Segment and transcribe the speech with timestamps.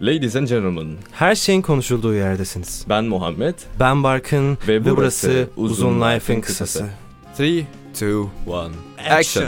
[0.00, 2.84] Ladies and gentlemen, Her şeyin konuşulduğu yerdesiniz.
[2.88, 3.54] ben Muhammed.
[3.80, 6.78] Ben Barkın Ve ve, burası burası Uzun Uzun Life'ın kısası.
[7.34, 7.42] kısası.
[7.44, 9.46] 3, 2, 1, action.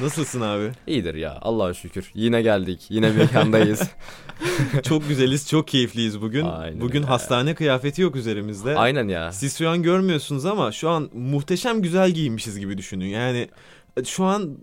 [0.00, 0.70] Nasılsın abi?
[0.86, 2.10] İyidir ya Allah'a şükür.
[2.14, 2.86] Yine geldik.
[2.88, 3.82] Yine mekandayız.
[4.82, 6.44] çok güzeliz, çok keyifliyiz bugün.
[6.46, 7.06] Aynen bugün öyle.
[7.06, 8.76] hastane kıyafeti yok üzerimizde.
[8.76, 9.32] Aynen ya.
[9.32, 13.06] Siz şu an görmüyorsunuz ama şu an muhteşem güzel giyinmişiz gibi düşünün.
[13.06, 13.48] Yani
[14.06, 14.58] şu an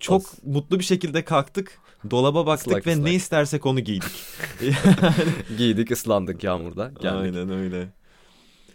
[0.00, 1.78] çok As- mutlu bir şekilde kalktık.
[2.10, 3.04] Dolaba baktık Islak ve ıslak.
[3.04, 4.12] ne istersek onu giydik.
[5.58, 6.92] Giydik ıslandık yağmurda.
[7.00, 7.36] Geldik.
[7.36, 7.88] Aynen öyle.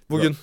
[0.10, 0.36] Bugün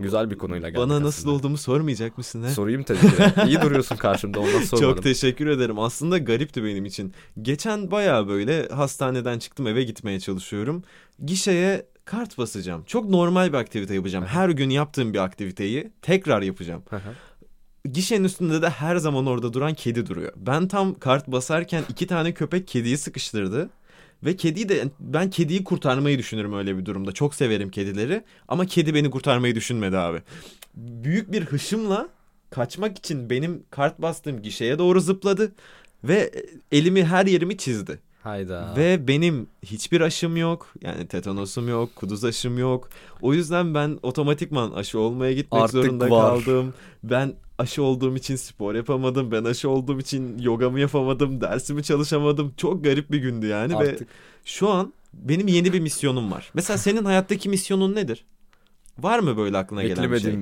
[0.00, 1.34] güzel bir konuyla geldik Bana nasıl aslında.
[1.34, 2.42] olduğumu sormayacak mısın?
[2.44, 2.48] He?
[2.50, 3.06] Sorayım tabii ki.
[3.46, 4.94] İyi duruyorsun karşımda ondan sormadım.
[4.94, 5.78] Çok teşekkür ederim.
[5.78, 7.12] Aslında garipti benim için.
[7.42, 10.82] Geçen bayağı böyle hastaneden çıktım eve gitmeye çalışıyorum.
[11.24, 12.84] Gişeye kart basacağım.
[12.86, 14.24] Çok normal bir aktivite yapacağım.
[14.26, 16.82] Her gün yaptığım bir aktiviteyi tekrar yapacağım.
[17.92, 20.32] Gişenin üstünde de her zaman orada duran kedi duruyor.
[20.36, 23.70] Ben tam kart basarken iki tane köpek kediyi sıkıştırdı.
[24.24, 27.12] Ve kediyi de ben kediyi kurtarmayı düşünürüm öyle bir durumda.
[27.12, 30.22] Çok severim kedileri ama kedi beni kurtarmayı düşünmedi abi.
[30.74, 32.08] Büyük bir hışımla
[32.50, 35.52] kaçmak için benim kart bastığım gişeye doğru zıpladı
[36.04, 36.30] ve
[36.72, 37.98] elimi her yerimi çizdi.
[38.22, 38.74] Hayda.
[38.76, 40.74] Ve benim hiçbir aşım yok.
[40.82, 42.88] Yani tetanosum yok, kuduz aşım yok.
[43.22, 46.44] O yüzden ben otomatikman aşı olmaya gitmek Artık zorunda var.
[46.44, 46.74] kaldım.
[47.02, 49.30] Ben aşı olduğum için spor yapamadım.
[49.32, 51.40] Ben aşı olduğum için yogamı yapamadım.
[51.40, 52.54] Dersimi çalışamadım.
[52.56, 54.08] Çok garip bir gündü yani ve Artık
[54.44, 56.50] şu an benim yeni bir misyonum var.
[56.54, 58.24] Mesela senin hayattaki misyonun nedir?
[58.98, 60.36] Var mı böyle aklına gelen bir şey?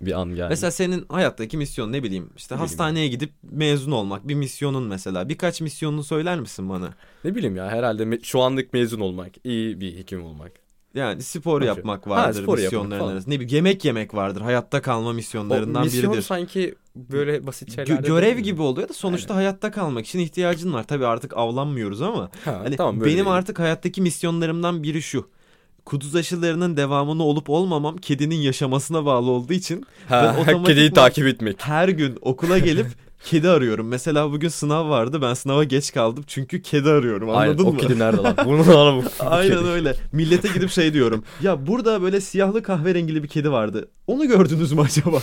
[0.00, 0.46] bir an geldi.
[0.48, 4.82] Mesela senin hayattaki misyon ne bileyim işte Ne bileyim hastaneye gidip mezun olmak bir misyonun
[4.82, 5.28] mesela.
[5.28, 6.94] Birkaç misyonunu söyler misin bana?
[7.24, 10.52] ne bileyim ya herhalde şu anlık mezun olmak, iyi bir hekim olmak.
[10.94, 11.68] Yani spor Okey.
[11.68, 13.12] yapmak Ha, vardır spor misyonların falan.
[13.12, 13.30] arasında.
[13.34, 14.40] Ne bileyim yemek yemek vardır.
[14.40, 16.22] Hayatta kalma O misyonlarından misyon biridir.
[16.26, 18.02] sanki böyle basit Gö- şeyler.
[18.02, 20.84] görev gibi oluyor da sonuçta hayatta kalmak için ihtiyacın var.
[20.86, 23.26] Tabii artık avlanmıyoruz ama Ha, hani tamam, benim değil.
[23.30, 25.28] artık hayattaki misyonlarımdan biri şu.
[25.84, 31.26] Kuduz aşılarının devamını olup olmamam kedinin yaşamasına bağlı olduğu için ha, ben otomatikman- kediyi takip
[31.26, 31.56] etmek.
[31.62, 32.86] her gün okula gelip
[33.24, 33.88] kedi arıyorum.
[33.88, 35.22] Mesela bugün sınav vardı.
[35.22, 37.30] Ben sınava geç kaldım çünkü kedi arıyorum.
[37.30, 37.68] Anladın Aynen, mı?
[37.68, 38.36] O kedi nerede lan?
[38.44, 39.04] Bunu alalım.
[39.20, 39.94] Aynen öyle.
[40.12, 41.24] Millete gidip şey diyorum.
[41.42, 43.90] Ya burada böyle siyahlı kahverengili bir kedi vardı.
[44.06, 45.22] Onu gördünüz mü acaba?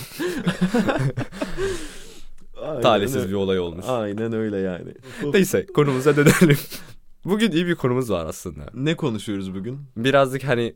[2.62, 3.28] Aynen Talihsiz öyle.
[3.28, 3.84] bir olay olmuş.
[3.88, 4.94] Aynen öyle yani.
[5.32, 6.58] Neyse konumuza dönelim.
[7.24, 8.62] Bugün iyi bir konumuz var aslında.
[8.74, 9.78] Ne konuşuyoruz bugün?
[9.96, 10.74] Birazcık hani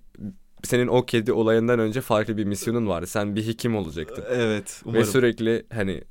[0.63, 3.07] senin o kedi olayından önce farklı bir misyonun vardı.
[3.07, 4.25] Sen bir hekim olacaktın.
[4.31, 4.83] Evet.
[4.87, 5.05] Ve Umarım.
[5.05, 6.03] sürekli hani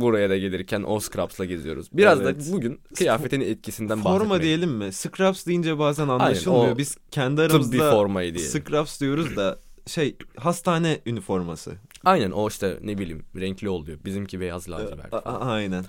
[0.00, 1.88] buraya da gelirken o scraps'la geziyoruz.
[1.92, 2.48] Biraz Evet.
[2.48, 4.18] da bugün kıyafetin etkisinden bahsetmek.
[4.20, 4.92] Forma diyelim mi?
[4.92, 6.72] Scrubs deyince bazen anlaşılmıyor.
[6.74, 8.46] o Biz kendi aramızda formayı diye.
[8.48, 11.72] Scrubs diyoruz da şey hastane üniforması.
[12.04, 13.98] Aynen o işte ne bileyim renkli oluyor.
[14.04, 15.14] Bizimki beyaz lacivert.
[15.14, 15.84] A- a- aynen.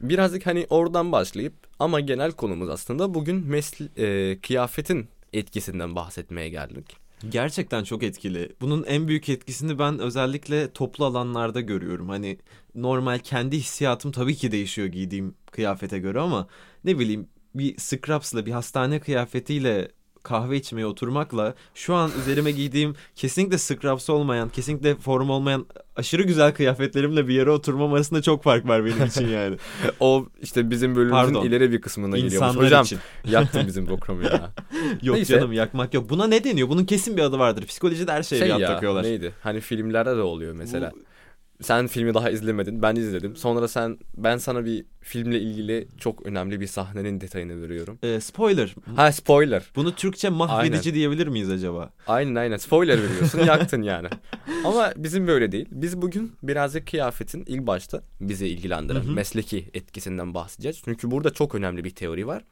[0.00, 6.96] Birazcık hani oradan başlayıp ama genel konumuz aslında bugün mesle e, kıyafetin etkisinden bahsetmeye geldik.
[7.28, 8.56] Gerçekten çok etkili.
[8.60, 12.08] Bunun en büyük etkisini ben özellikle toplu alanlarda görüyorum.
[12.08, 12.38] Hani
[12.74, 16.48] normal kendi hissiyatım tabii ki değişiyor giydiğim kıyafete göre ama
[16.84, 19.88] ne bileyim bir scrubs'la bir hastane kıyafetiyle
[20.26, 25.66] kahve içmeye oturmakla şu an üzerime giydiğim kesinlikle scrubs olmayan, kesinlikle form olmayan
[25.96, 29.56] aşırı güzel kıyafetlerimle bir yere oturmam arasında çok fark var benim için yani.
[30.00, 31.46] O işte bizim bölümümüzün Pardon.
[31.48, 32.34] ileri bir kısmına geliyormuş.
[32.34, 32.98] İnsanlar Hocam için.
[33.30, 34.50] yaktın bizim programı ya.
[35.02, 35.34] Yok Neyse.
[35.34, 36.10] canım yakmak yok.
[36.10, 36.68] Buna ne deniyor?
[36.68, 37.66] Bunun kesin bir adı vardır.
[37.66, 39.02] Psikolojide her şeye şey bir ad ya takıyorlar.
[39.02, 39.32] neydi?
[39.42, 40.92] Hani filmlerde de oluyor mesela.
[40.94, 41.05] Bu-
[41.62, 42.82] Sen filmi daha izlemedin.
[42.82, 43.36] Ben izledim.
[43.36, 47.98] Sonra sen ben sana bir filmle ilgili çok önemli bir sahnenin detayını veriyorum.
[48.02, 48.74] Ee, spoiler.
[48.96, 49.62] Ha spoiler.
[49.76, 51.90] Bunu Türkçe mahvedici diyebilir miyiz acaba?
[52.06, 54.08] Aynen aynen spoiler veriyorsun yaktın yani.
[54.64, 55.66] Ama bizim böyle değil.
[55.70, 59.12] Biz bugün birazcık kıyafetin ilk başta bizi ilgilendiren Hı hı.
[59.12, 60.80] mesleki etkisinden bahsedeceğiz.
[60.84, 62.44] Çünkü burada çok önemli bir teori var.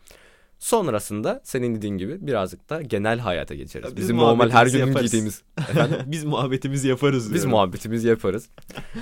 [0.68, 3.86] Sonrasında senin dediğin gibi birazcık da genel hayata geçeriz.
[3.90, 5.00] Biz Bizim normal her gün yaparız.
[5.02, 5.42] giydiğimiz.
[6.06, 7.50] Biz muhabbetimizi yaparız Biz diyorum.
[7.50, 8.48] muhabbetimizi yaparız.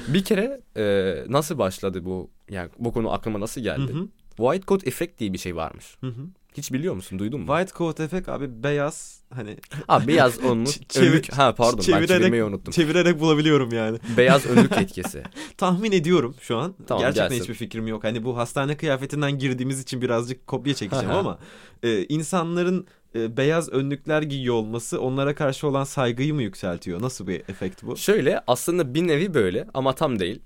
[0.09, 3.93] Bir kere e, nasıl başladı bu yani bu konu aklıma nasıl Hı geldi?
[3.93, 5.97] hı, White coat effect diye bir şey varmış.
[6.01, 6.23] hı hı.
[6.57, 7.19] Hiç biliyor musun?
[7.19, 7.47] Duydun mu?
[7.47, 9.57] White coat efekt abi beyaz hani
[9.87, 10.91] Ha beyaz önlük.
[10.91, 11.33] Çevir- önlük.
[11.33, 12.73] Ha pardon ben çevirmeyi unuttum.
[12.73, 13.99] çevirerek bulabiliyorum yani.
[14.17, 15.23] beyaz önlük etkisi.
[15.57, 16.75] Tahmin ediyorum şu an.
[16.87, 17.43] Tamam, Gerçekten gelsin.
[17.43, 18.05] hiçbir fikrim yok.
[18.05, 21.39] Hani bu hastane kıyafetinden girdiğimiz için birazcık kopya çekeceğim ama
[21.83, 27.03] e, insanların e, beyaz önlükler giyiyor olması onlara karşı olan saygıyı mı yükseltiyor?
[27.03, 27.97] Nasıl bir efekt bu?
[27.97, 30.43] Şöyle aslında bir nevi böyle ama tam değil.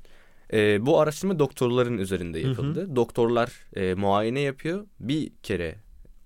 [0.53, 2.49] Ee, bu araştırma doktorların üzerinde Hı hı.
[2.49, 2.97] yapıldı.
[2.97, 4.87] Doktorlar e, muayene yapıyor.
[5.01, 5.75] Bir kere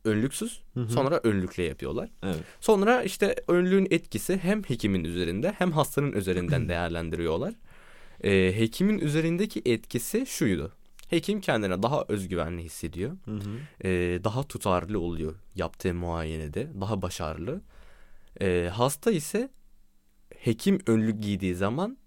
[0.05, 0.89] önlüksüz Hı hı.
[0.93, 2.11] sonra önlükle yapıyorlar.
[2.23, 2.41] Evet.
[2.61, 7.55] Sonra işte önlüğün etkisi hem hekimin üzerinde hem hastanın üzerinden değerlendiriyorlar.
[8.25, 10.73] Ee, hekimin üzerindeki etkisi şuydu.
[11.09, 13.17] Hekim kendine daha özgüvenli hissediyor.
[13.25, 13.59] Hı hı.
[13.85, 16.69] Ee, daha tutarlı oluyor yaptığı muayenede.
[16.81, 17.61] Daha başarılı.
[18.41, 19.51] Ee, hasta ise
[20.37, 21.99] hekim önlük giydiği zaman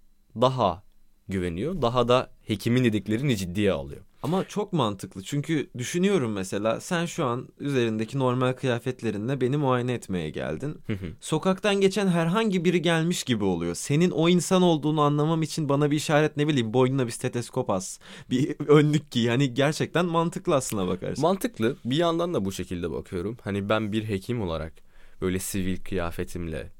[0.41, 0.83] daha
[1.27, 1.81] güveniyor.
[1.81, 4.01] Daha da hekimin dediklerini ciddiye alıyor.
[4.23, 10.29] Ama çok mantıklı çünkü düşünüyorum mesela sen şu an üzerindeki normal kıyafetlerinle beni muayene etmeye
[10.29, 10.81] geldin.
[11.19, 13.75] Sokaktan geçen herhangi biri gelmiş gibi oluyor.
[13.75, 17.99] Senin o insan olduğunu anlamam için bana bir işaret ne bileyim boynuna bir steteskop as.
[18.29, 19.27] Bir önlük giy.
[19.27, 21.21] Hani gerçekten mantıklı aslına bakarsın.
[21.21, 21.77] Mantıklı.
[21.85, 23.37] Bir yandan da bu şekilde bakıyorum.
[23.41, 24.73] Hani ben bir hekim olarak
[25.21, 26.71] böyle sivil kıyafetimle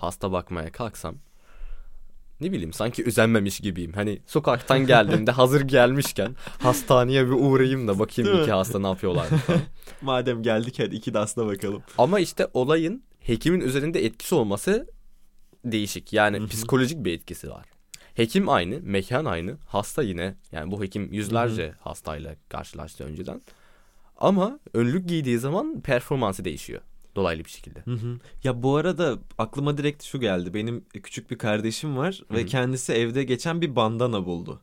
[0.00, 1.14] hasta bakmaya kalksam
[2.40, 3.92] ne bileyim sanki özenmemiş gibiyim.
[3.92, 8.42] Hani sokaktan geldiğimde hazır gelmişken hastaneye bir uğrayayım da bakayım Değil mi?
[8.42, 9.60] iki hasta ne yapıyorlar falan.
[10.02, 11.82] Madem geldik hadi iki de hasta bakalım.
[11.98, 14.86] Ama işte olayın hekimin üzerinde etkisi olması
[15.64, 16.12] değişik.
[16.12, 16.46] Yani Hı hı.
[16.46, 17.66] psikolojik bir etkisi var.
[18.14, 20.34] Hekim aynı, mekan aynı, hasta yine.
[20.52, 23.42] Yani bu hekim yüzlerce hastayla karşılaştı önceden.
[24.16, 26.80] Ama önlük giydiği zaman performansı değişiyor.
[27.18, 27.80] Dolaylı bir şekilde.
[27.80, 28.18] Hı hı.
[28.44, 30.54] Ya bu arada aklıma direkt şu geldi.
[30.54, 32.46] Benim küçük bir kardeşim var ve Hı hı.
[32.46, 34.60] kendisi evde geçen bir bandana buldu.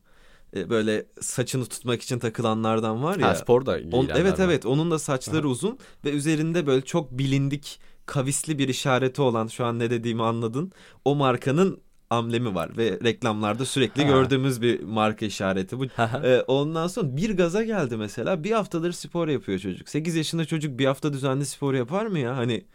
[0.56, 3.28] E, Böyle saçını tutmak için takılanlardan var ya.
[3.28, 4.46] Ha, sporda On- evet var.
[4.46, 9.66] evet onun da saçları uzun ve üzerinde böyle çok bilindik kavisli bir işareti olan şu
[9.66, 10.72] an ne dediğimi anladın.
[11.06, 14.10] O markanın amblemi var ve reklamlarda sürekli Ha.
[14.10, 15.86] gördüğümüz bir marka işareti bu.
[16.24, 18.44] Ee, ondan sonra bir gaza geldi mesela.
[18.44, 19.90] Bir haftadır spor yapıyor çocuk.
[19.90, 22.38] 8 yaşında çocuk bir hafta düzenli spor yapar mı ya?
[22.38, 22.66] Hani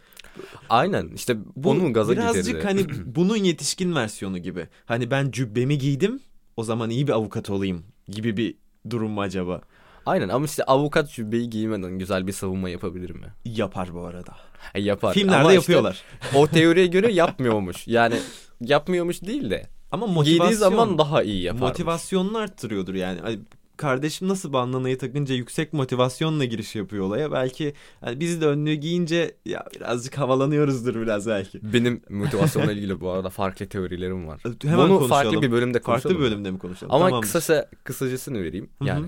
[0.69, 2.63] Aynen işte bu onun gaza birazcık getirdi.
[2.63, 2.85] hani
[3.15, 4.67] bunun yetişkin versiyonu gibi.
[4.85, 6.19] Hani ben cübbemi giydim
[6.57, 8.55] o zaman iyi bir avukat olayım gibi bir
[8.89, 9.61] durum mu acaba?
[10.05, 13.25] Aynen ama işte avukat cübbeyi giymeden güzel bir savunma yapabilir mi?
[13.45, 14.35] Yapar bu arada.
[14.73, 15.13] E, yapar.
[15.13, 16.01] Filmlerde Ama işte yapıyorlar.
[16.35, 17.87] o teoriye göre yapmıyormuş.
[17.87, 18.15] Yani
[18.61, 19.67] yapmıyormuş değil de.
[19.91, 21.59] Ama motivasyon Giydiği zaman daha iyi yapar.
[21.59, 23.19] motivasyonunu arttırıyordur yani.
[23.21, 23.39] Hani
[23.77, 27.31] kardeşim nasıl bandanayı takınca yüksek motivasyonla giriş yapıyor olaya.
[27.31, 31.73] Belki hani biz de önlüğü giyince ya birazcık havalanıyoruzdur biraz belki.
[31.73, 34.41] Benim motivasyonla ilgili bu arada farklı teorilerim var.
[34.63, 35.07] Hemen Bunu konuşalım.
[35.09, 36.01] farklı bir bölümde konuşalım.
[36.15, 36.93] Farklı bir bölümde mi konuşalım?
[36.93, 37.21] Ama Tamamdır.
[37.27, 38.69] kısasa kısacasını vereyim.
[38.83, 39.05] Yani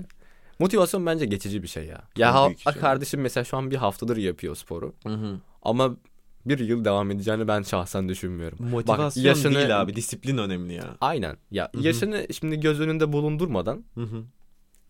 [0.58, 2.02] motivasyon bence geçici bir şey ya.
[2.16, 2.72] Ya ha- şey.
[2.80, 4.92] kardeşim mesela şu an bir haftadır yapıyor sporu.
[5.06, 5.36] Hı hı.
[5.62, 5.96] Ama
[6.46, 8.58] bir yıl devam edeceğini ben şahsen düşünmüyorum.
[8.70, 10.96] Motivasyon yaşını- değil abi disiplin önemli ya.
[11.00, 11.36] Aynen.
[11.50, 11.82] Ya Hı hı.
[11.86, 14.22] yaşını şimdi göz önünde bulundurmadan Hı hı.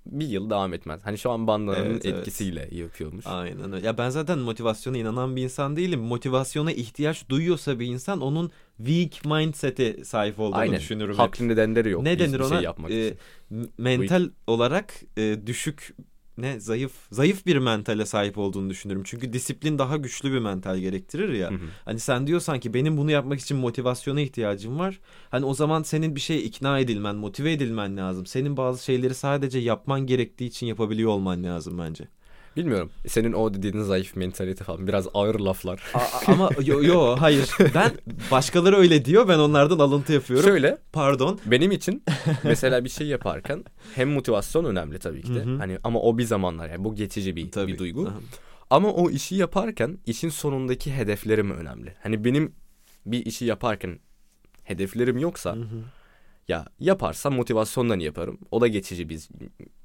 [0.07, 1.01] bir yıl devam etmez.
[1.05, 2.19] Hani şu an bandanın Evet, evet.
[2.19, 3.27] etkisiyle yapıyormuş.
[3.27, 3.87] Aynen öyle.
[3.87, 6.01] Ya ben zaten motivasyona inanan bir insan değilim.
[6.01, 10.77] Motivasyona ihtiyaç duyuyorsa bir insan onun weak mindset'e sahip olduğunu Aynen.
[10.79, 11.13] düşünürüm.
[11.13, 11.19] hep.
[11.19, 12.03] Haklı nedenleri yok.
[12.03, 12.49] ne denir ona?
[12.49, 13.71] Şey yapmak Ee, için.
[13.79, 15.95] mental olarak e, düşük
[16.39, 19.03] ne zayıf zayıf bir mentale sahip olduğunu düşünürüm.
[19.05, 21.51] Çünkü disiplin daha güçlü bir mental gerektirir ya.
[21.51, 21.69] Hı hı.
[21.85, 25.01] Hani sen diyorsan ki benim bunu yapmak için motivasyona ihtiyacım var.
[25.31, 28.27] Hani o zaman senin bir şeye ikna edilmen, motive edilmen lazım.
[28.27, 32.09] Senin bazı şeyleri sadece yapman gerektiği için yapabiliyor olman lazım bence.
[32.57, 32.91] Bilmiyorum.
[33.07, 35.83] Senin o dediğin zayıf mentalite falan biraz ağır laflar.
[35.95, 37.51] A- ama yo, yo hayır.
[37.75, 37.93] Ben
[38.31, 39.29] başkaları öyle diyor.
[39.29, 40.49] Ben onlardan alıntı yapıyorum.
[40.49, 41.41] Şöyle Pardon.
[41.47, 42.03] benim için
[42.45, 43.65] mesela bir şey yaparken
[43.95, 45.39] hem motivasyon önemli tabii ki de.
[45.45, 45.57] Hı hı.
[45.59, 47.73] Hani ama o bir zamanlar yani bu geçici bir, Tabii.
[47.73, 48.07] bir duygu.
[48.09, 48.19] Aha.
[48.71, 51.95] Ama o işi yaparken işin sonundaki hedeflerim önemli.
[52.03, 52.53] Hani benim
[53.07, 53.99] bir işi yaparken
[54.65, 55.77] hedeflerim yoksa Hı hı.
[56.49, 58.39] ya yaparsam motivasyondan yaparım.
[58.51, 59.29] O da geçici bir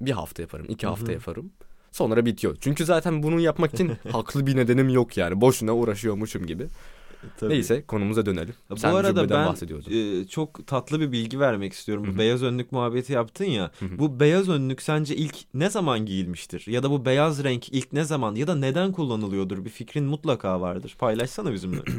[0.00, 1.12] bir hafta yaparım, iki hafta hı.
[1.12, 1.52] yaparım.
[1.92, 2.56] Sonra bitiyor.
[2.60, 5.40] Çünkü zaten bunu yapmak için haklı bir nedenim yok yani.
[5.40, 6.66] Boşuna uğraşıyormuşum gibi.
[7.40, 7.52] Tabii.
[7.52, 8.54] Neyse konumuza dönelim.
[8.70, 9.54] Bu Sen arada ben
[9.96, 12.06] e, çok tatlı bir bilgi vermek istiyorum.
[12.06, 12.18] Hı Bu hı.
[12.18, 13.70] beyaz önlük muhabbeti yaptın ya.
[13.80, 13.98] Hı hı.
[13.98, 16.64] Bu beyaz önlük sence ilk ne zaman giyilmiştir?
[16.66, 19.64] Ya da bu beyaz renk ilk ne zaman ya da neden kullanılıyordur?
[19.64, 20.96] Bir fikrin mutlaka vardır.
[20.98, 21.80] Paylaşsana bizimle.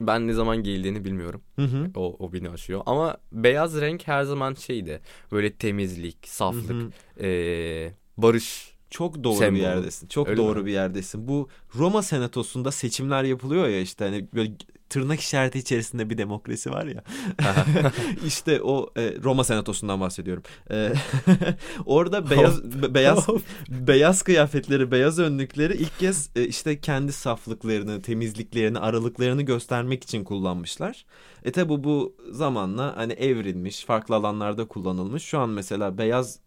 [0.00, 1.42] Ben ne zaman giyildiğini bilmiyorum.
[1.56, 1.90] Hı hı.
[1.94, 2.82] O, o beni aşıyor.
[2.86, 5.00] Ama beyaz renk her zaman şeydi.
[5.32, 7.24] Böyle temizlik, saflık, Hı hı.
[7.26, 8.73] eee, barış.
[8.94, 9.58] Çok doğru Sembolü.
[9.58, 10.08] bir yerdesin.
[10.08, 10.66] Çok Öyle doğru mi?
[10.66, 11.28] bir yerdesin.
[11.28, 11.48] Bu
[11.78, 14.52] Roma Senatosu'nda seçimler yapılıyor ya işte hani böyle
[14.88, 17.04] tırnak işareti içerisinde bir demokrasi var ya.
[18.26, 20.42] işte o e, Roma Senatosu'ndan bahsediyorum.
[20.70, 20.92] E,
[21.86, 23.26] orada beyaz be- beyaz
[23.68, 31.04] beyaz kıyafetleri, beyaz önlükleri ilk kez e, işte kendi saflıklarını, temizliklerini, aralıklarını göstermek için kullanmışlar.
[31.44, 35.22] E tabi bu zamanla hani evrilmiş, farklı alanlarda kullanılmış.
[35.22, 36.43] Şu an mesela beyaz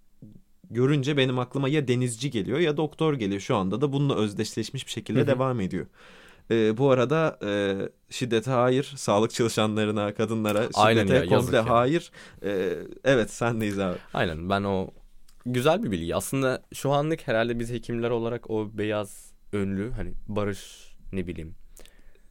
[0.69, 3.41] görünce benim aklıma ya denizci geliyor ya doktor geliyor.
[3.41, 5.27] Şu anda da bununla özdeşleşmiş bir şekilde Hı hı.
[5.27, 5.86] devam ediyor.
[6.51, 7.75] E, bu arada e,
[8.09, 12.12] şiddete hayır, sağlık çalışanlarına, kadınlara şiddete Aynen ya, komple hayır.
[12.43, 13.97] E, evet sendeyiz abi.
[14.13, 14.89] Aynen ben o
[15.45, 16.15] güzel bir bilgi.
[16.15, 21.55] Aslında şu anlık herhalde biz hekimler olarak o beyaz önlü hani barış ne bileyim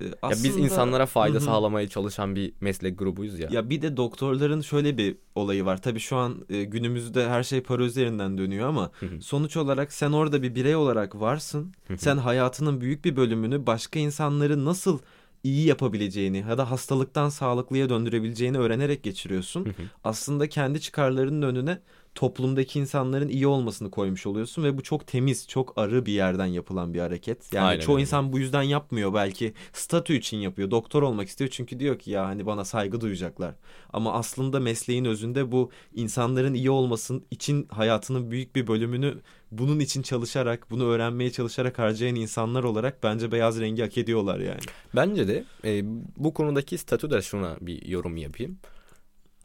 [0.00, 1.44] e, Ya aslında biz insanlara fayda Hı hı.
[1.44, 3.48] sağlamaya çalışan bir meslek grubuyuz ya.
[3.52, 5.82] Ya bir de doktorların şöyle bir olayı var.
[5.82, 9.20] Tabii şu an e, günümüzde her şey para üzerinden dönüyor ama Hı hı.
[9.20, 11.72] sonuç olarak sen orada bir birey olarak varsın.
[11.86, 11.98] Hı hı.
[11.98, 14.98] Sen hayatının büyük bir bölümünü başka insanları nasıl
[15.44, 19.64] iyi yapabileceğini ya da hastalıktan sağlıklıya döndürebileceğini öğrenerek geçiriyorsun.
[19.64, 19.72] Hı hı.
[20.04, 21.78] Aslında kendi çıkarlarının önüne
[22.16, 26.94] toplumdaki insanların iyi olmasını koymuş oluyorsun ve bu çok temiz, çok arı bir yerden yapılan
[26.94, 27.52] bir hareket.
[27.52, 28.02] Yani Aynen çoğu öyle.
[28.02, 29.52] insan bu yüzden yapmıyor belki.
[29.72, 30.70] Statü için yapıyor.
[30.70, 33.54] Doktor olmak istiyor çünkü diyor ki ya hani bana saygı duyacaklar.
[33.92, 39.14] Ama aslında mesleğin özünde bu insanların iyi olmasın için hayatının büyük bir bölümünü
[39.50, 44.60] bunun için çalışarak, bunu öğrenmeye çalışarak harcayan insanlar olarak bence beyaz rengi hak ediyorlar yani.
[44.94, 45.82] Bence de e,
[46.16, 48.58] bu konudaki statüde şuna bir yorum yapayım.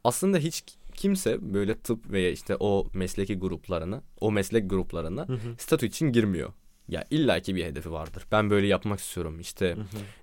[0.04, 5.26] Aslında hiç kimse böyle tıp veya işte o mesleki gruplarına, o meslek gruplarına
[5.58, 6.52] statü için girmiyor.
[6.88, 8.26] Ya illaki bir hedefi vardır.
[8.32, 9.40] Ben böyle yapmak istiyorum.
[9.40, 9.76] İşte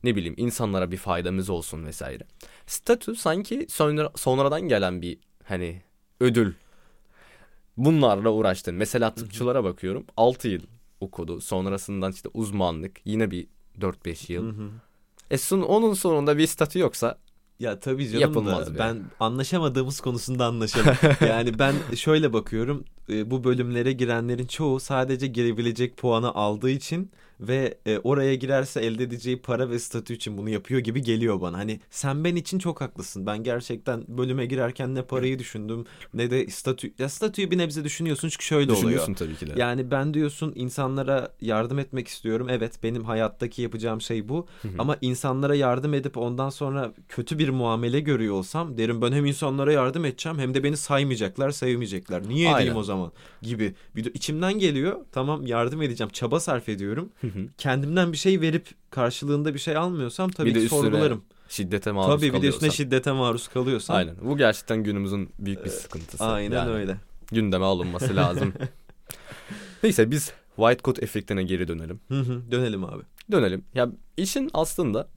[0.03, 2.23] ne bileyim insanlara bir faydamız olsun vesaire.
[2.67, 5.81] Statü sanki sonra, sonradan gelen bir hani
[6.19, 6.53] ödül.
[7.77, 8.75] Bunlarla uğraştın.
[8.75, 10.05] Mesela tıpçılara bakıyorum.
[10.17, 10.61] 6 yıl
[10.99, 11.41] okudu.
[11.41, 13.47] Sonrasından işte uzmanlık yine bir
[13.79, 14.53] 4-5 yıl.
[15.31, 17.17] E son, onun sonunda bir statü yoksa
[17.59, 18.79] Ya tabii canım Yapılmaz da be.
[18.79, 20.95] ben anlaşamadığımız konusunda anlaşalım.
[21.27, 27.77] yani ben şöyle bakıyorum e, bu bölümlere girenlerin çoğu sadece girebilecek puanı aldığı için ve
[27.85, 31.57] e, oraya girerse elde edeceği para ve statü için bunu yapıyor gibi geliyor bana.
[31.57, 33.25] Hani sen ben için çok haklısın.
[33.25, 36.93] Ben gerçekten bölüme girerken ne parayı düşündüm ne de statü.
[36.99, 38.77] Ya statüyü bir nebze düşünüyorsun çünkü şöyle oluyor.
[38.77, 39.53] düşünüyorsun tabii ki de.
[39.57, 42.47] Yani ben diyorsun insanlara yardım etmek istiyorum.
[42.49, 44.47] Evet benim hayattaki yapacağım şey bu.
[44.77, 49.73] Ama insanlara yardım edip ondan sonra kötü bir muamele görüyor olsam derim ben hem insanlara
[49.73, 52.21] yardım edeceğim hem de beni saymayacaklar, sevmeyecekler.
[52.27, 52.75] Niye edeyim Aynen.
[52.75, 53.73] o zaman gibi.
[53.95, 54.97] Bir de içimden geliyor.
[55.11, 56.09] Tamam yardım edeceğim.
[56.13, 57.09] Çaba sarf ediyorum.
[57.57, 61.23] Kendimden bir şey verip karşılığında bir şey almıyorsam tabii Bir de sorgularım.
[61.49, 62.69] Şiddete maruz Tabii bir de üstüne kalıyorsan.
[62.69, 63.95] şiddete maruz kalıyorsam.
[63.95, 64.15] Aynen.
[64.21, 66.23] Bu gerçekten günümüzün büyük bir sıkıntısı.
[66.25, 66.97] Aynen Yani öyle.
[67.31, 68.53] Gündeme alınması lazım.
[69.83, 71.99] Neyse biz white coat efektine geri dönelim.
[72.07, 73.03] Hı hı, Dönelim abi.
[73.31, 73.63] Dönelim.
[73.73, 75.07] Ya işin aslında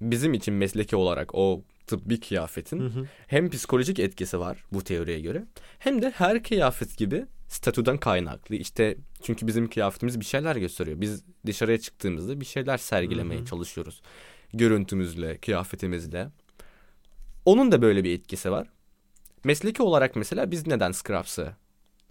[0.00, 1.62] bizim için mesleki olarak o
[1.92, 3.06] tıbbi kıyafetin Hı hı.
[3.26, 5.44] hem psikolojik etkisi var bu teoriye göre
[5.78, 8.54] hem de her kıyafet gibi statüden kaynaklı.
[8.54, 11.00] İşte çünkü bizim kıyafetimiz bir şeyler gösteriyor.
[11.00, 14.02] Biz dışarıya çıktığımızda bir şeyler sergilemeye çalışıyoruz.
[14.52, 16.28] Görüntümüzle, kıyafetimizle.
[17.44, 18.68] Onun da böyle bir etkisi var.
[19.44, 21.56] Mesleki olarak mesela biz neden scrubs'ı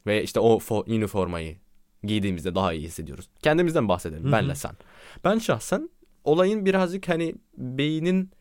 [0.07, 1.57] ve işte o fo- üniformayı
[2.03, 3.29] giydiğimizde daha iyi hissediyoruz.
[3.41, 4.23] Kendimizden bahsedelim.
[4.23, 4.31] Hı hı.
[4.31, 4.71] Benle sen.
[5.23, 5.89] Ben şahsen
[6.23, 8.31] olayın birazcık hani beynin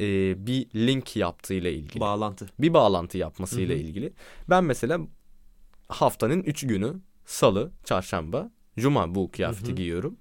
[0.00, 0.06] e,
[0.46, 2.00] bir link yaptığıyla ilgili.
[2.00, 2.46] Bağlantı.
[2.58, 3.82] bir bağlantı yapmasıyla Hı hı.
[3.82, 4.12] ilgili.
[4.50, 5.00] Ben mesela
[5.88, 6.94] haftanın 3 günü
[7.24, 9.76] salı, çarşamba, cuma bu kıyafeti Hı hı.
[9.76, 10.16] giyiyorum.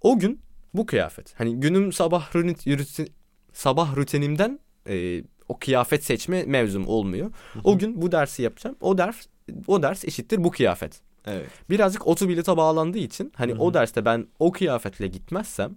[0.00, 0.40] O gün
[0.74, 1.34] bu kıyafet.
[1.40, 3.10] Hani günüm sabah rutin, rutin-
[3.52, 7.30] sabah rutinimden e, o kıyafet seçme mevzum olmuyor.
[7.64, 8.76] O gün bu dersi yapacağım.
[8.80, 9.26] O ders
[9.66, 11.00] o ders eşittir bu kıyafet.
[11.26, 11.48] Evet.
[11.70, 13.60] Birazcık otobilete bağlandığı için hani Hı hı.
[13.60, 15.76] o derste ben o kıyafetle gitmezsem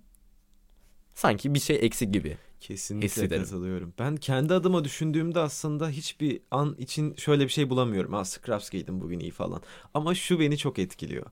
[1.16, 2.38] sanki bir şey eksik gibi.
[2.62, 3.44] Kesinlikle hissederim.
[3.44, 3.94] katılıyorum.
[4.00, 8.14] Ben kendi adıma düşündüğümde aslında hiçbir an için şöyle bir şey bulamıyorum.
[8.14, 9.62] Ha scrubs giydim bugün iyi falan.
[9.94, 11.26] Ama şu beni çok etkiliyor.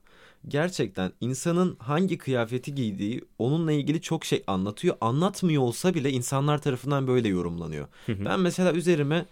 [0.48, 4.96] Gerçekten insanın hangi kıyafeti giydiği onunla ilgili çok şey anlatıyor.
[5.00, 7.88] Anlatmıyor olsa bile insanlar tarafından böyle yorumlanıyor.
[8.08, 9.26] ben mesela üzerime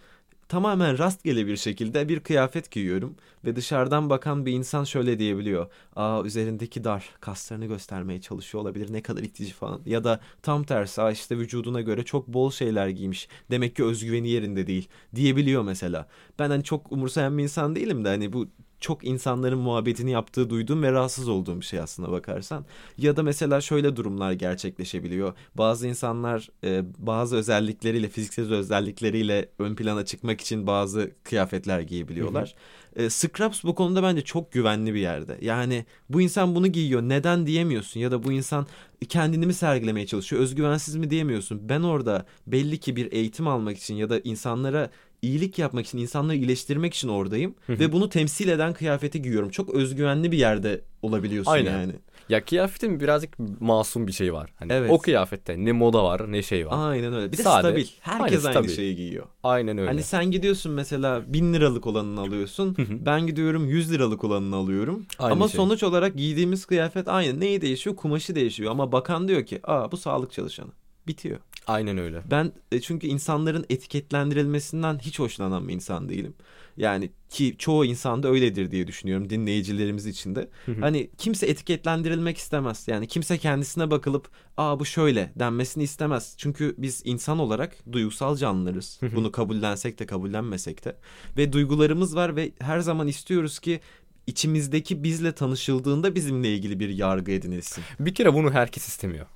[0.49, 5.67] tamamen rastgele bir şekilde bir kıyafet giyiyorum ve dışarıdan bakan bir insan şöyle diyebiliyor.
[5.97, 9.81] Aa üzerindeki dar kaslarını göstermeye çalışıyor olabilir ne kadar itici falan.
[9.87, 13.29] Ya da tam tersi aa işte vücuduna göre çok bol şeyler giymiş.
[13.51, 16.09] Demek ki özgüveni yerinde değil diyebiliyor mesela.
[16.39, 18.49] Ben hani çok umursayan bir insan değilim de hani bu
[18.81, 22.65] çok insanların muhabbetini yaptığı duyduğum ve rahatsız olduğum bir şey aslına bakarsan.
[22.99, 25.35] Ya da mesela şöyle durumlar gerçekleşebiliyor.
[25.55, 32.55] Bazı insanlar e, bazı özellikleriyle, fiziksel özellikleriyle ön plana çıkmak için bazı kıyafetler giyebiliyorlar.
[32.97, 35.39] E, Scrubs bu konuda bence çok güvenli bir yerde.
[35.41, 38.67] Yani bu insan bunu giyiyor neden diyemiyorsun ya da bu insan
[39.09, 41.69] kendini mi sergilemeye çalışıyor özgüvensiz mi diyemiyorsun.
[41.69, 44.91] Ben orada belli ki bir eğitim almak için ya da insanlara
[45.23, 49.51] iyilik yapmak için, insanları iyileştirmek için oradayım ve bunu temsil eden kıyafeti giyiyorum.
[49.51, 51.81] Çok özgüvenli bir yerde olabiliyorsun Aynen.
[51.81, 51.93] yani.
[52.29, 54.51] Ya kıyafetin birazcık masum bir şey var.
[54.59, 54.91] Hani Evet.
[54.91, 56.91] o kıyafette ne moda var ne şey var.
[56.91, 57.33] Aynen öyle.
[57.33, 57.69] Bir de Sade.
[57.69, 57.87] stabil.
[58.01, 58.69] Herkes Aynen, aynı stabil.
[58.77, 59.27] şeyi giyiyor.
[59.43, 59.89] Aynen öyle.
[59.91, 62.77] Hani sen gidiyorsun mesela bin liralık olanını alıyorsun.
[63.07, 65.07] ben gidiyorum 100 liralık olanını alıyorum.
[65.19, 65.57] Aynı ama şey.
[65.57, 67.41] sonuç olarak giydiğimiz kıyafet aynı.
[67.41, 67.97] Neyi değişiyor?
[67.97, 68.71] Kumaşı değişiyor.
[68.71, 70.71] Ama bakan diyor ki aa bu sağlık çalışanı.
[71.07, 71.39] Bitiyor.
[71.69, 72.23] Aynen öyle.
[72.31, 76.35] Ben e, çünkü insanların etiketlendirilmesinden hiç hoşlanan bir insan değilim.
[76.77, 80.49] Yani ki çoğu insan da öyledir diye düşünüyorum dinleyicilerimiz için de.
[80.81, 82.85] Hani kimse etiketlendirilmek istemez.
[82.89, 86.35] Yani kimse kendisine bakılıp aa bu şöyle denmesini istemez.
[86.39, 89.01] Çünkü biz insan olarak duygusal canlılarız.
[89.15, 90.97] Bunu kabullensek de kabullenmesek de.
[91.37, 93.81] Ve duygularımız var ve her zaman istiyoruz ki
[94.27, 97.85] içimizdeki bizle tanışıldığında bizimle ilgili bir yargı edinilsin.
[98.01, 99.27] Bir kere bunu herkes istemiyor.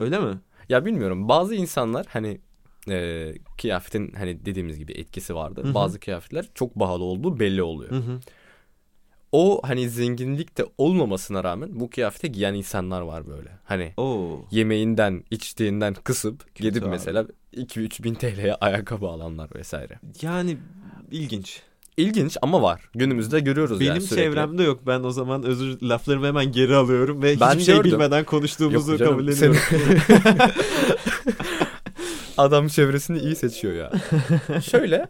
[0.00, 0.40] Öyle mi?
[0.68, 2.40] Ya bilmiyorum bazı insanlar hani
[2.88, 5.64] e, kıyafetin hani dediğimiz gibi etkisi vardır.
[5.64, 5.74] Hı hı.
[5.74, 7.90] Bazı kıyafetler çok pahalı olduğu belli oluyor.
[7.90, 8.20] Hı hı.
[9.32, 13.50] O hani zenginlik de olmamasına rağmen bu kıyafete giyen insanlar var böyle.
[13.64, 14.44] Hani Oo.
[14.50, 16.90] yemeğinden içtiğinden kısıp Kötü gidip abi.
[16.90, 20.00] mesela 2-3 bin TL'ye ayakkabı alanlar vesaire.
[20.22, 20.56] Yani
[21.10, 21.62] ilginç.
[21.96, 22.80] İlginç ama var.
[22.94, 24.24] Günümüzde görüyoruz Benim yani sürekli.
[24.24, 24.80] çevremde yok.
[24.86, 27.92] Ben o zaman özür laflarımı hemen geri alıyorum ve Ben hiçbir şey gördüm.
[27.92, 29.56] bilmeden konuştuğumuzu Yok canım, kabulleniyorum.
[32.38, 33.92] Adam çevresini iyi seçiyor ya.
[34.60, 35.08] Şöyle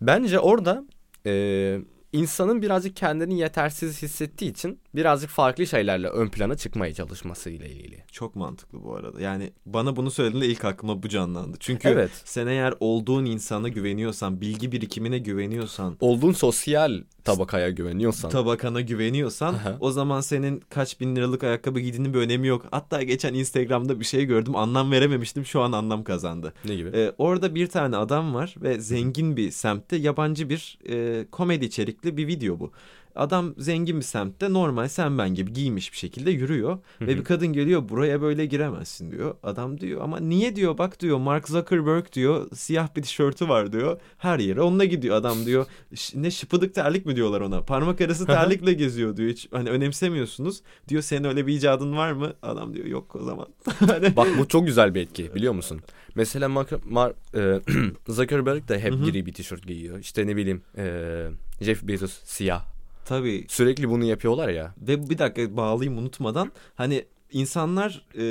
[0.00, 0.84] bence orada
[1.26, 1.78] e,
[2.12, 8.04] insanın birazcık kendini yetersiz hissettiği için birazcık farklı şeylerle ön plana çıkmaya çalışmasıyla ilgili.
[8.12, 9.20] Çok mantıklı bu arada.
[9.20, 11.56] Yani bana bunu söylediğinde ilk aklıma bu canlandı.
[11.60, 12.10] Çünkü Evet.
[12.24, 18.30] sen eğer olduğun insana güveniyorsan, bilgi birikimine güveniyorsan, Olduğun sosyal tabakaya güveniyorsan.
[18.30, 19.76] tabakana güveniyorsan Aha.
[19.80, 22.66] o zaman senin kaç bin liralık ayakkabı giydiğinin bir önemi yok.
[22.70, 26.52] Hatta geçen Instagram'da bir şey gördüm anlam verememiştim şu an anlam kazandı.
[26.64, 26.88] ne gibi?
[26.94, 32.16] Ee, orada bir tane adam var ve zengin bir semtte yabancı bir e, komedi içerikli
[32.16, 32.72] bir video bu.
[33.14, 37.24] Adam zengin bir semtte normal sen ben gibi giymiş bir şekilde yürüyor Hı ve bir
[37.24, 39.34] kadın geliyor buraya böyle giremezsin diyor.
[39.42, 44.00] Adam diyor ama niye diyor bak diyor Mark Zuckerberg diyor siyah bir tişörtü var diyor
[44.18, 45.66] her yere onunla gidiyor adam diyor
[46.14, 51.02] ne şıpıdık terlik mi diyorlar ona parmak arası terlikle geziyor diyor hiç hani önemsemiyorsunuz diyor
[51.02, 53.46] senin öyle bir icadın var mı adam diyor yok o zaman.
[53.78, 55.80] Hani- Bak bu çok güzel bir etki biliyor musun?
[56.14, 57.60] Mesela Mark, Mark e,
[58.08, 59.10] Zuckerberg de hep Hı hı.
[59.10, 59.98] gri bir tişört giyiyor.
[59.98, 61.26] İşte ne bileyim e,
[61.60, 62.71] Jeff Bezos siyah.
[63.04, 64.74] Tabii Sürekli bunu yapıyorlar ya.
[64.78, 68.24] Ve bir dakika bağlayayım unutmadan hani insanlar e,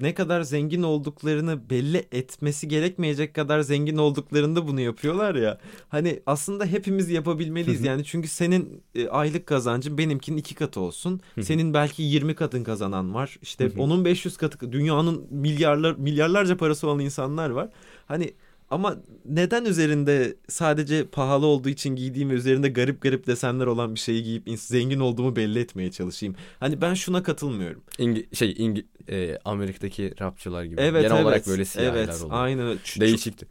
[0.00, 5.58] ne kadar zengin olduklarını belli etmesi gerekmeyecek kadar zengin olduklarında bunu yapıyorlar ya.
[5.88, 11.20] Hani aslında hepimiz yapabilmeliyiz yani çünkü senin e, aylık kazancın benimkinin iki katı olsun.
[11.40, 13.38] Senin belki 20 katın kazanan var.
[13.42, 17.68] İşte onun 500 katı dünyanın milyarlar milyarlarca parası olan insanlar var.
[18.06, 18.32] Hani
[18.70, 24.00] ama neden üzerinde sadece pahalı olduğu için giydiğim ve üzerinde garip garip desenler olan bir
[24.00, 26.36] şeyi giyip zengin olduğumu belli etmeye çalışayım?
[26.60, 27.82] Hani ben şuna katılmıyorum.
[27.98, 30.80] İngi, şey İngi, e, Amerika'daki rapçılar gibi.
[30.80, 31.24] Evet Genel evet.
[31.24, 32.28] olarak böyle siyahlar evet, oluyor.
[32.30, 32.76] aynen.
[32.76, 33.46] Ç- Değişikti.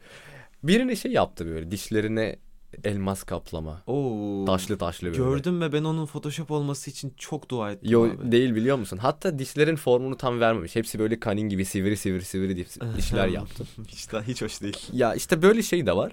[0.62, 2.36] Birini şey yaptı böyle dişlerine
[2.84, 3.82] elmas kaplama.
[3.86, 4.44] Oo.
[4.46, 5.16] Taşlı taşlı böyle.
[5.18, 8.32] Gördüm ve ben onun Photoshop olması için çok dua ettim Yo abi.
[8.32, 8.96] değil biliyor musun?
[9.02, 10.76] Hatta dişlerin formunu tam vermemiş.
[10.76, 13.64] Hepsi böyle kanin gibi sivri sivri sivri diş- dişler yaptı.
[13.88, 14.76] hiç, daha- hiç hoş değil.
[14.92, 16.12] Ya işte böyle şey de var.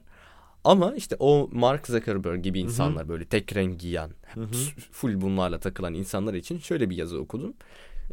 [0.64, 4.10] Ama işte o Mark Zuckerberg gibi insanlar böyle tek renk giyen,
[4.92, 7.54] full bunlarla takılan insanlar için şöyle bir yazı okudum.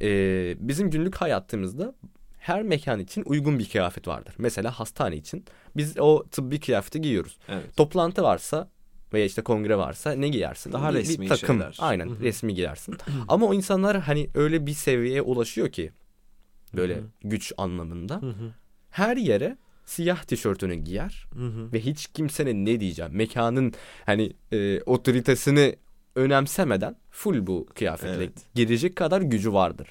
[0.02, 1.94] Ee, bizim günlük hayatımızda
[2.40, 4.34] her mekan için uygun bir kıyafet vardır.
[4.38, 5.44] Mesela hastane için
[5.76, 7.38] biz o tıbbi kıyafeti giyiyoruz.
[7.48, 7.76] Evet.
[7.76, 8.68] Toplantı varsa
[9.12, 10.72] veya işte kongre varsa ne giyersin?
[10.72, 11.56] Daha Bir- bir resmi takım.
[11.58, 11.76] şeyler.
[11.78, 12.20] Aynen Hı hı.
[12.20, 12.96] resmi giyersin.
[13.28, 15.90] Ama o insanlar hani öyle bir seviyeye ulaşıyor ki
[16.76, 17.04] böyle Hı hı.
[17.22, 18.14] güç anlamında.
[18.22, 18.54] Hı hı.
[18.90, 21.72] Her yere siyah tişörtünü giyer Hı hı.
[21.72, 23.72] ve hiç kimsenin ne diyeceğim mekanın
[24.06, 25.76] hani e, otoritesini
[26.16, 28.32] önemsemeden full bu kıyafetle Evet.
[28.54, 29.88] girecek kadar gücü vardır.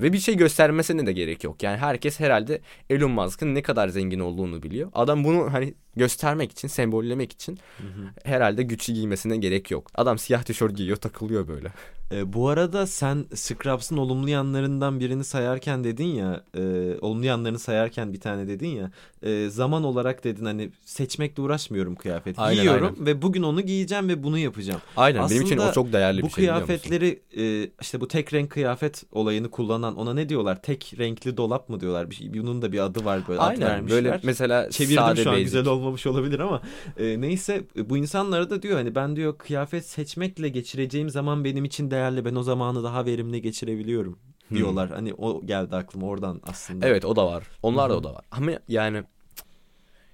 [0.00, 1.62] Ve bir şey göstermesine de gerek yok.
[1.62, 4.90] Yani herkes herhalde Elon Musk'ın ne kadar zengin olduğunu biliyor.
[4.94, 8.08] Adam bunu hani göstermek için, sembollemek için Hı hı.
[8.24, 9.90] herhalde güçlü giymesine gerek yok.
[9.94, 11.68] Adam siyah tişört giyiyor, takılıyor böyle.
[12.12, 16.60] E, bu arada sen Scrubs'ın olumlu yanlarından birini sayarken dedin ya, e,
[17.00, 18.90] olumlu yanlarını sayarken bir tane dedin ya,
[19.22, 22.38] e, zaman olarak dedin hani seçmekle uğraşmıyorum kıyafet.
[22.38, 23.06] Aynen, Giyiyorum aynen.
[23.06, 24.80] ve bugün onu giyeceğim ve bunu yapacağım.
[24.96, 26.54] Aynen benim için Aslında o çok değerli bu bir şey musun?
[26.66, 30.62] kıyafetleri e, işte bu tek renk kıyafet olayını kullanan ona ne diyorlar?
[30.62, 32.10] Tek renkli dolap mı diyorlar?
[32.10, 34.04] Bir şey, bunun da bir adı var böyle ad Aynen vermişler.
[34.04, 35.44] böyle mesela Çevirdim sade şu an basic.
[35.44, 36.62] güzel olmamış olabilir ama
[36.98, 41.90] e, neyse bu insanlara da diyor hani ben diyor kıyafet seçmekle geçireceğim zaman benim için
[41.96, 44.56] değerli ben o zamanı daha verimli geçirebiliyorum Hmm.
[44.56, 44.90] diyorlar.
[44.90, 46.86] Hani o geldi aklıma oradan aslında.
[46.88, 47.44] Evet o da var.
[47.62, 48.24] Onlar da o da var.
[48.30, 49.02] Ama yani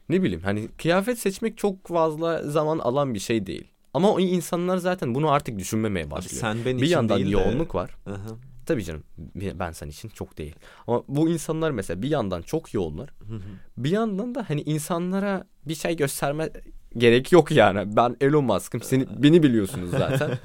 [0.08, 3.68] ne bileyim hani kıyafet seçmek çok fazla zaman alan bir şey değil.
[3.94, 6.40] Ama o insanlar zaten bunu artık düşünmemeye Abi başlıyor.
[6.40, 7.90] sen ben bir için yandan değil de- yoğunluk var.
[8.06, 8.36] Aha.
[8.66, 9.02] Tabii canım
[9.34, 10.54] ben sen için çok değil.
[10.86, 13.10] Ama bu insanlar mesela bir yandan çok yoğunlar.
[13.28, 13.40] Hı hı.
[13.76, 16.50] Bir yandan da hani insanlara bir şey gösterme
[16.96, 17.96] gerek yok yani.
[17.96, 18.82] Ben Elon Musk'ım.
[18.82, 20.30] Seni, beni biliyorsunuz zaten.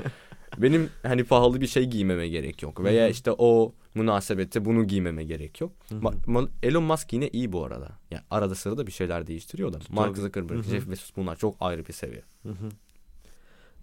[0.58, 2.84] Benim hani pahalı bir şey giymeme gerek yok.
[2.84, 3.12] Veya Hı hı.
[3.12, 5.72] işte o münasebette bunu giymeme gerek yok.
[5.92, 7.90] Ma- Elon Musk yine iyi bu arada.
[8.12, 9.80] Yani arada sırada bir şeyler değiştiriyor da.
[9.90, 10.22] Mark Tabii.
[10.22, 10.70] Zuckerberg, Hı hı.
[10.70, 12.24] Jeff Bezos bunlar çok ayrı bir seviye.
[12.44, 12.70] Hı hı.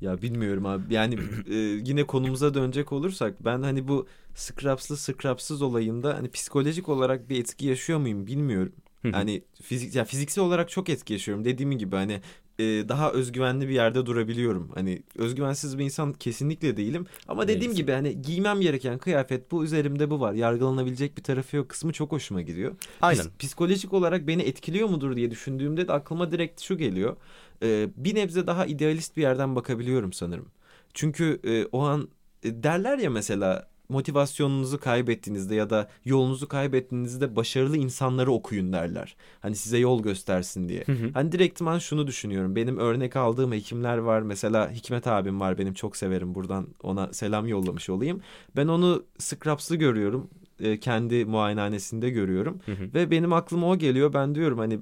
[0.00, 0.94] Ya bilmiyorum abi.
[0.94, 1.18] Yani
[1.50, 7.40] e, yine konumuza dönecek olursak ben hani bu scrapslı scrapsız olayında hani psikolojik olarak bir
[7.40, 8.72] etki yaşıyor muyum bilmiyorum.
[9.12, 11.44] Hani fizik ya fiziksel olarak çok etki yaşıyorum.
[11.44, 12.20] Dediğim gibi hani
[12.58, 14.70] e, daha özgüvenli bir yerde durabiliyorum.
[14.74, 17.06] Hani özgüvensiz bir insan kesinlikle değilim.
[17.28, 20.32] Ama dediğim gibi hani giymem gereken kıyafet bu üzerimde bu var.
[20.32, 22.74] Yargılanabilecek bir tarafı yok kısmı çok hoşuma gidiyor.
[23.00, 23.22] Aynen.
[23.24, 27.16] Pis- psikolojik olarak beni etkiliyor mudur diye düşündüğümde de aklıma direkt şu geliyor.
[27.62, 30.46] Ee, bir nebze daha idealist bir yerden bakabiliyorum sanırım.
[30.94, 32.08] Çünkü e, o an
[32.42, 39.16] e, derler ya mesela motivasyonunuzu kaybettiğinizde ya da yolunuzu kaybettiğinizde başarılı insanları okuyun derler.
[39.40, 40.82] Hani size yol göstersin diye.
[40.86, 41.10] Hı hı.
[41.14, 42.56] Hani direktman şunu düşünüyorum.
[42.56, 44.22] Benim örnek aldığım hekimler var.
[44.22, 45.58] Mesela Hikmet abim var.
[45.58, 46.34] Benim çok severim.
[46.34, 48.20] Buradan ona selam yollamış olayım.
[48.56, 50.30] Ben onu scraps'lı görüyorum.
[50.60, 52.60] E, kendi muayenehanesinde görüyorum.
[52.66, 52.94] Hı hı.
[52.94, 54.12] Ve benim aklıma o geliyor.
[54.12, 54.78] Ben diyorum hani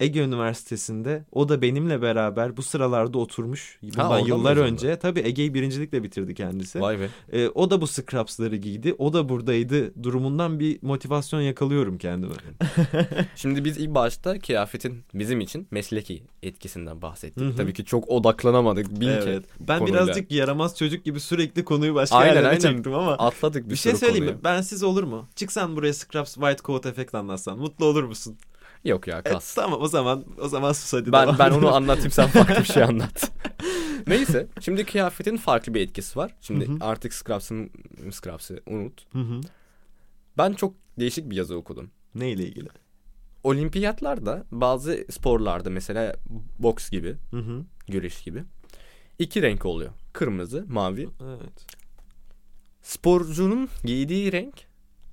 [0.00, 3.78] Ege Üniversitesi'nde o da benimle beraber bu sıralarda oturmuş.
[3.82, 4.98] Bundan oradan yıllar önce.
[4.98, 6.80] Tabii Ege'yi birincilikle bitirdi kendisi.
[6.80, 7.08] Vay be.
[7.32, 8.94] E, o da bu scraps'ları giydi.
[8.98, 10.02] O da buradaydı.
[10.02, 12.34] Durumundan bir motivasyon yakalıyorum kendime.
[13.36, 17.42] Şimdi biz ilk başta kıyafetin bizim için mesleki etkisinden bahsettik.
[17.44, 17.56] Hı hı.
[17.56, 19.00] Tabii ki çok odaklanamadık.
[19.00, 19.44] Bin evet.
[19.60, 20.04] Ben konuyla.
[20.04, 22.60] birazcık yaramaz çocuk gibi sürekli konuyu başka Aynen, yerlere aynen.
[22.60, 23.12] çektim ama.
[23.12, 24.30] atladık bir, Bir şey söyleyeyim mi?
[24.30, 24.44] konuyu.
[24.44, 25.28] Bensiz olur mu?
[25.36, 28.36] Çıksan buraya Scraps White Coat efekt anlatsan mutlu olur musun?
[28.84, 29.54] Yok ya E, kas.
[29.54, 32.64] tamam o zaman o zaman sus hadi ben devam ben onu anlatayım sen farklı bir
[32.64, 33.30] şey anlat.
[34.06, 36.34] Neyse şimdi kıyafetin farklı bir etkisi var.
[36.40, 36.76] Şimdi Hı hı.
[36.80, 37.70] artık Scraps'ın
[38.10, 39.06] Scraps'ı unut.
[39.12, 39.40] Hı hı.
[40.38, 41.90] Ben çok değişik bir yazı okudum.
[42.14, 42.68] Neyle ilgili?
[43.44, 46.16] Olimpiyatlarda bazı sporlarda mesela
[46.58, 47.64] boks gibi, Hı hı.
[47.88, 48.44] güreş gibi
[49.18, 49.90] iki renk oluyor.
[50.12, 51.08] Kırmızı, mavi.
[51.24, 51.66] Evet.
[52.82, 54.54] Sporcunun giydiği renk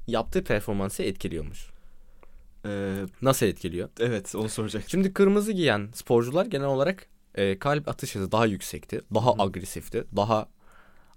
[0.07, 1.67] yaptığı performansı etkiliyormuş.
[2.65, 3.89] Ee, Nasıl etkiliyor?
[3.99, 4.89] evet onu soracaktım.
[4.89, 9.01] Şimdi kırmızı giyen sporcular genel olarak e, kalp atış hızı daha yüksekti.
[9.13, 9.41] Daha Hı.
[9.41, 10.03] agresifti.
[10.15, 10.47] Daha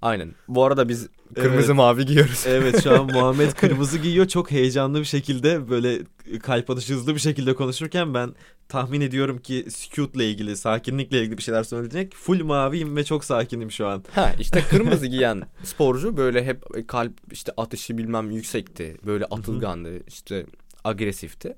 [0.03, 0.35] aynen.
[0.49, 1.77] Bu arada biz kırmızı Evet.
[1.77, 2.45] mavi giyiyoruz.
[2.47, 5.99] Evet şu an Muhammed kırmızı giyiyor çok heyecanlı bir şekilde böyle
[6.43, 8.35] kalp atışı hızlı bir şekilde konuşurken ben
[8.69, 12.15] tahmin ediyorum ki sükutle ilgili sakinlikle ilgili bir şeyler söyleyecek.
[12.15, 14.05] Full maviyim ve çok sakinim şu an.
[14.15, 18.97] Ha işte kırmızı giyen sporcu böyle hep kalp işte atışı bilmem yüksekti.
[19.07, 19.91] Böyle atılgandı.
[20.09, 20.47] işte
[20.89, 21.57] agresifti.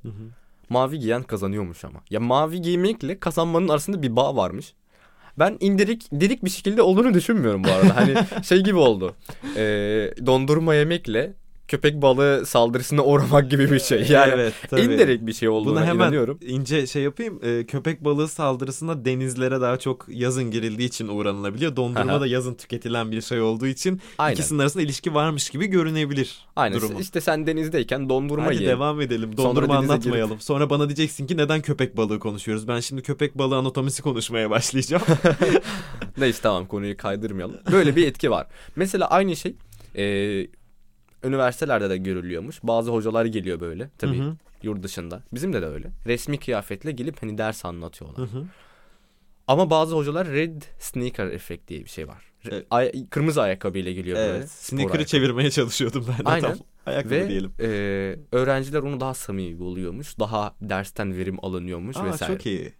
[0.68, 2.00] Mavi giyen kazanıyormuş ama.
[2.10, 4.74] Ya mavi giymekle kazanmanın arasında bir bağ varmış.
[5.38, 7.96] Ben indirik dirik bir şekilde olduğunu düşünmüyorum bu arada.
[7.96, 8.14] Hani
[8.44, 9.14] şey gibi oldu.
[9.56, 11.32] Ee, dondurma yemekle
[11.70, 14.06] köpek balığı saldırısına uğramak gibi bir şey.
[14.08, 14.80] Yani evet, tabii.
[14.80, 16.38] indirekt bir şey olduğuna Bunu hemen inanıyorum.
[16.42, 17.40] ince şey yapayım.
[17.42, 21.76] Ee, köpek balığı saldırısında denizlere daha çok yazın girildiği için uğranılabiliyor.
[21.76, 22.20] Dondurma Aha.
[22.20, 24.34] da yazın tüketilen bir şey olduğu için Aynen.
[24.34, 26.78] ikisinin arasında ilişki varmış gibi görünebilir Aynen.
[26.80, 27.00] durumu.
[27.00, 28.68] İşte sen denizdeyken dondurma Hadi ye.
[28.68, 29.30] devam edelim.
[29.36, 30.40] Sonra Dondurma denize anlatmayalım.
[30.40, 32.68] Sonra bana diyeceksin ki neden köpek balığı konuşuyoruz?
[32.68, 35.02] Ben şimdi köpek balığı anatomisi konuşmaya başlayacağım.
[36.18, 37.56] Neyse tamam konuyu kaydırmayalım.
[37.72, 38.46] Böyle bir etki var.
[38.76, 39.54] Mesela aynı şey
[39.96, 40.46] e,
[41.24, 42.60] üniversitelerde de görülüyormuş.
[42.62, 44.36] Bazı hocalar geliyor böyle tabii Hı hı.
[44.62, 45.22] yurt dışında.
[45.32, 45.90] Bizim de de öyle.
[46.06, 48.18] Resmi kıyafetle gelip hani ders anlatıyorlar.
[48.18, 48.44] Hı hı.
[49.46, 52.22] Ama bazı hocalar red sneaker efekt diye bir şey var.
[52.44, 52.66] Re- Evet.
[52.70, 54.36] ay- kırmızı ayakkabıyla geliyor böyle.
[54.36, 54.50] Evet.
[54.50, 55.08] spor Sneaker'ı ayakkabı.
[55.10, 56.48] çevirmeye çalışıyordum ben de Aynen.
[56.56, 56.58] tam.
[56.86, 57.52] Ayakkabı Ve diyelim.
[57.60, 57.66] e,
[58.32, 60.18] öğrenciler onu daha samimi buluyormuş.
[60.18, 62.32] Daha dersten verim alınıyormuş Aa, vesaire.
[62.34, 62.72] çok iyi.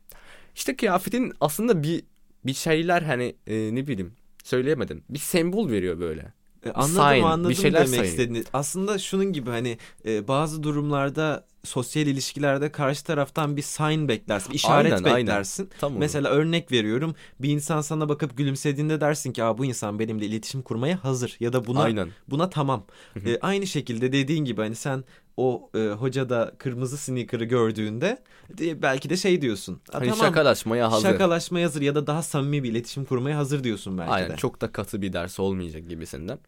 [0.55, 2.03] İşte kıyafetin aslında bir
[2.47, 4.13] bir şeyler hani e, ne bileyim
[4.45, 5.03] söyleyemedim.
[5.11, 6.33] Bir sembol veriyor böyle.
[6.67, 8.05] E, Anladım sign, bir anladım şeyler demek sayın.
[8.11, 8.45] istediğini.
[8.53, 14.55] Aslında şunun gibi hani e, bazı durumlarda sosyal ilişkilerde karşı taraftan bir sign beklersin, bir
[14.57, 15.19] işaret Aynen, aynen.
[15.27, 15.71] beklersin.
[15.81, 15.99] Tam onu.
[15.99, 17.15] Mesela örnek veriyorum.
[17.41, 21.53] Bir insan sana bakıp gülümsediğinde dersin ki, "Aa bu insan benimle iletişim kurmaya hazır." ya
[21.53, 22.09] da buna Aynen.
[22.29, 22.87] buna tamam.
[23.15, 23.29] Hı hı.
[23.31, 25.05] E, aynı şekilde dediğin gibi hani sen
[25.37, 28.23] o e, hocada kırmızı sneaker'ı gördüğünde
[28.61, 29.75] e, belki de şey diyorsun.
[29.93, 30.27] "Aa, Hani tamam.
[30.27, 31.09] şakalaşmaya hazır.
[31.09, 34.37] Şakalaşmaya hazır ya da daha samimi bir iletişim kurmaya hazır diyorsun belki Aynen de.
[34.37, 36.39] çok da katı bir ders olmayacak gibisinden.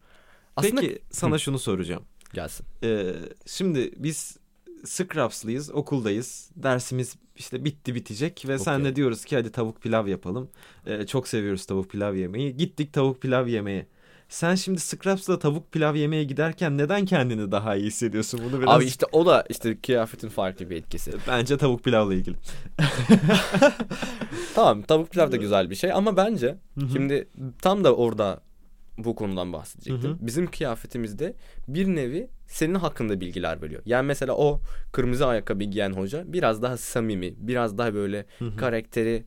[0.55, 2.03] Aslında Peki sana şunu soracağım.
[2.33, 2.65] gelsin.
[2.83, 3.13] Ee,
[3.45, 4.37] şimdi biz
[4.85, 6.49] Scraps'lıyız, okuldayız.
[6.55, 8.95] Dersimiz işte bitti bitecek ve senle Okey.
[8.95, 10.49] diyoruz ki hadi tavuk pilav yapalım.
[10.85, 12.57] Ee, çok seviyoruz tavuk pilav yemeyi.
[12.57, 13.87] Gittik tavuk pilav yemeye.
[14.29, 18.41] Sen şimdi Scraps'la tavuk pilav yemeye giderken neden kendini daha iyi hissediyorsun?
[18.45, 21.11] Bunu biraz Abi işte o da işte kıyafetin farklı bir etkisi.
[21.27, 22.35] bence tavuk pilavla ilgili.
[24.55, 26.57] tamam tavuk pilav da güzel bir şey ama bence
[26.93, 27.27] şimdi
[27.61, 28.41] tam da orada
[28.97, 30.09] bu konudan bahsedecektim.
[30.09, 30.17] Hı hı.
[30.21, 31.33] Bizim kıyafetimizde
[31.67, 33.81] bir nevi senin hakkında bilgiler veriyor.
[33.85, 38.55] Yani mesela o kırmızı ayakkabı giyen hoca biraz daha samimi, biraz daha böyle Hı hı.
[38.57, 39.23] karakteri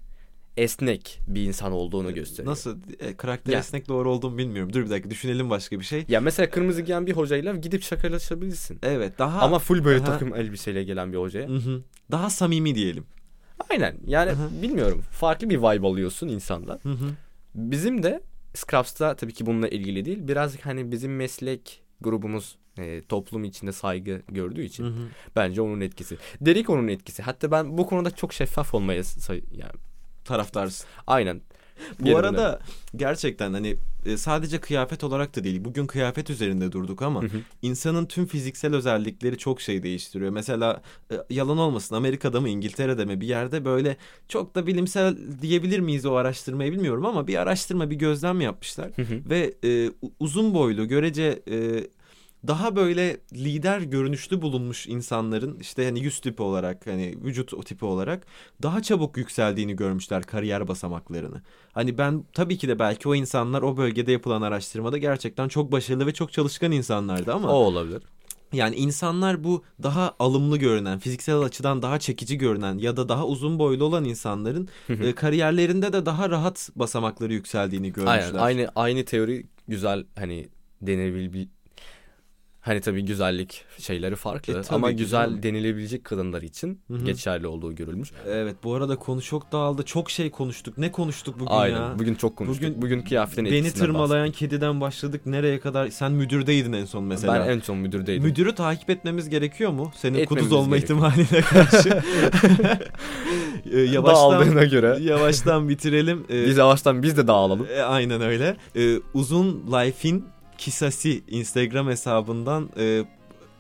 [0.57, 2.53] esnek bir insan olduğunu gösteriyor.
[2.53, 3.59] Nasıl e, karakter Ya.
[3.59, 4.73] esnek doğru olduğunu bilmiyorum.
[4.73, 6.05] Dur bir dakika düşünelim başka bir şey.
[6.09, 8.79] Ya mesela kırmızı giyen bir hocayla gidip şakalaşabilirsin.
[8.83, 10.05] Evet daha Ama full böyle Aha.
[10.05, 11.49] takım elbiseyle gelen bir hocaya.
[11.49, 11.83] Hı hı.
[12.11, 13.05] daha samimi diyelim.
[13.71, 13.97] Aynen.
[14.07, 14.49] Yani Aha.
[14.63, 15.03] bilmiyorum.
[15.11, 16.81] Farklı bir vibe alıyorsun insandan.
[16.83, 17.07] Hı hı.
[17.55, 18.21] Bizim de
[18.57, 20.19] Scrubs'ta tabii ki bununla ilgili değil.
[20.29, 25.09] Biraz hani bizim meslek grubumuz e, toplum içinde saygı gördüğü için Hı hı.
[25.37, 26.17] bence onun etkisi.
[26.41, 27.23] Derek onun etkisi.
[27.23, 29.73] Hatta ben bu konuda çok şeffaf olmaya say- yani
[30.25, 30.87] Taraftarsın.
[31.07, 31.41] aynen.
[32.01, 32.61] Bu Geri arada
[32.97, 35.65] gerçekten hani e, sadece kıyafet olarak da değil.
[35.65, 37.41] Bugün kıyafet üzerinde durduk ama Hı hı.
[37.63, 40.31] insanın tüm fiziksel özellikleri çok şey değiştiriyor.
[40.31, 43.97] Mesela e, yalan olmasın Amerika'da mı İngiltere'de mi bir yerde böyle
[44.29, 48.91] çok da bilimsel diyebilir miyiz o araştırmayı bilmiyorum ama bir araştırma bir gözlem yapmışlar.
[48.97, 49.31] Hı hı.
[49.31, 49.91] Ve e,
[50.21, 51.87] uzun boylu görece e,
[52.47, 57.85] daha böyle lider görünüşlü bulunmuş insanların işte hani yüz tipi olarak hani vücut o tipi
[57.85, 58.27] olarak
[58.63, 61.43] daha çabuk yükseldiğini görmüşler kariyer basamaklarını.
[61.73, 66.07] Hani ben tabii ki de belki o insanlar o bölgede yapılan araştırmada gerçekten çok başarılı
[66.07, 68.03] ve çok çalışkan insanlardı ama O olabilir.
[68.53, 73.59] yani insanlar bu daha alımlı görünen, fiziksel açıdan daha çekici görünen ya da daha uzun
[73.59, 78.23] boylu olan insanların e, kariyerlerinde de daha rahat basamakları yükseldiğini görmüşler.
[78.25, 78.39] Aynen.
[78.39, 80.49] Aynı aynı teori güzel hani
[80.83, 81.47] denebil
[82.67, 85.43] hani tabii güzellik şeyleri farklı E, ama güzel canım.
[85.43, 87.05] denilebilecek kadınlar için Hı hı.
[87.05, 88.11] geçerli olduğu görülmüş.
[88.29, 89.83] Evet bu arada konu çok dağıldı.
[89.83, 90.79] Çok şey konuştuk.
[90.79, 91.77] Ne konuştuk bugün Aynen.
[91.77, 91.99] ya?
[91.99, 92.63] Bugün çok konuştuk.
[92.69, 95.27] Bugün Bugün, kıyafetin Beni tırmalayan kediden başladık.
[95.27, 95.89] Nereye kadar?
[95.89, 97.29] Sen müdürdeydin en son bahsettik.
[97.31, 97.47] mesela.
[97.49, 98.23] Ben en son müdürdeydim.
[98.25, 99.93] Müdürü takip etmemiz gerekiyor mu?
[99.97, 101.13] Senin Etmemiz kuduz olma gerekiyor.
[101.13, 102.03] ihtimaline karşı.
[103.73, 104.99] Ee, yavaştan Dağıldığına göre.
[105.01, 106.25] yavaştan bitirelim.
[106.31, 107.67] Ee, Biz yavaştan biz de dağılalım.
[107.77, 108.57] e, aynen öyle.
[108.77, 110.25] Ee, uzun Life'in
[110.59, 113.05] Kisasi Instagram hesabından e,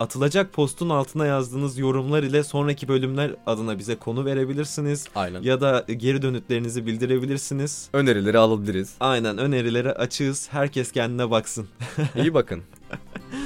[0.01, 5.05] atılacak postun altına yazdığınız yorumlar ile sonraki bölümler adına bize konu verebilirsiniz.
[5.15, 5.43] Aynen.
[5.43, 7.89] Ya da geri dönütlerinizi bildirebilirsiniz.
[7.93, 8.95] Önerileri alabiliriz.
[9.01, 10.49] Aynen önerilere açığız.
[10.51, 11.69] Herkes kendine baksın.
[12.17, 12.63] İyi bakın.